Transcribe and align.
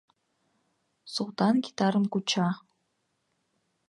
Султан 1.13 1.55
гитарым 1.65 2.05
куча. 2.13 2.47